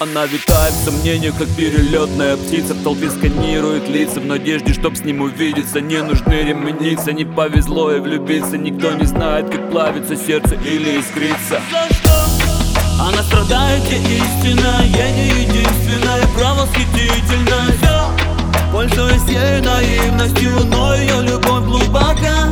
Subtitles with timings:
[0.00, 2.74] Она витает в сомнениях, как перелетная птица.
[2.74, 5.80] В толпе сканирует лица в надежде, чтоб с ним увидеться.
[5.80, 8.56] Не нужны ременицы, не повезло и влюбиться.
[8.56, 11.60] Никто не знает, как плавится сердце или искрится.
[11.70, 12.08] За что?
[13.00, 17.78] Она страдает, где истина Я не единственная, право восхитительная
[18.72, 22.50] Пользуюсь ею наивностью, но ее любовь глубока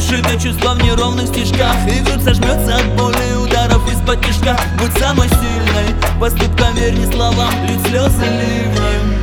[0.00, 1.76] шиты чувства в неровных стежках.
[1.86, 4.58] И грудь сожмется от боли ударов из-под тяжка.
[4.78, 9.14] Будь самой сильной, поступкам верь не словам Лить слезы ливнем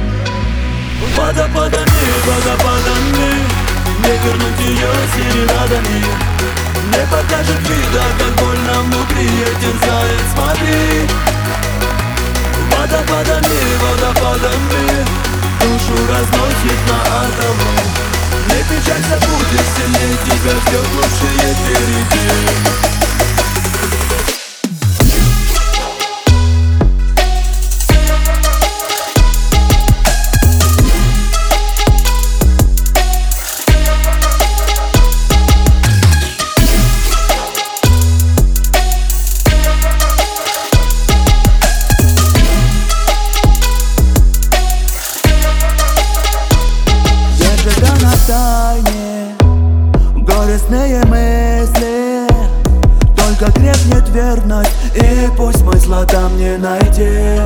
[1.15, 3.29] Водопадами, водопадами
[4.03, 6.03] Не вернуть ее серенадами
[6.91, 9.29] Не покажет вида, как больно внутри.
[9.61, 11.07] Терзает, смотри.
[12.71, 15.05] Водопадами, водопадами
[15.61, 18.06] Душу разносит на атомы
[18.87, 22.86] Печалься, будешь сильнее Тебя ждет лучшее впереди
[48.27, 49.35] тайне.
[50.15, 52.27] Горестные мысли
[53.15, 57.39] Только крепнет верность И пусть смысла там не найти.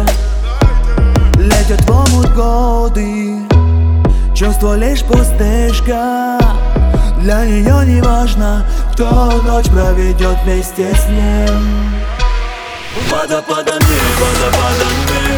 [1.38, 3.38] Летят в омут годы
[4.34, 6.40] Чувство лишь пустышка.
[7.20, 11.94] Для нее не важно Кто ночь проведет вместе с ним.
[13.10, 15.38] Водопадами, водопадами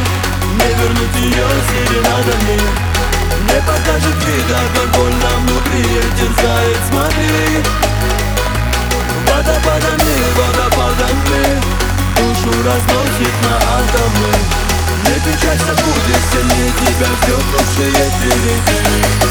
[0.56, 2.94] Не вернуть ее серенадами
[3.54, 4.93] не покажет вида, как
[12.64, 14.64] разносит на атомы.
[15.04, 19.23] Не печалься, будешь сильнее Тебя ждет лучшее впереди